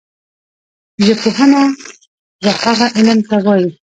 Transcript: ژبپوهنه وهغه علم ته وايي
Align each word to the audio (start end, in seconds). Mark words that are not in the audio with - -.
ژبپوهنه 1.05 1.61
وهغه 2.43 2.87
علم 2.97 3.19
ته 3.27 3.35
وايي 3.45 3.69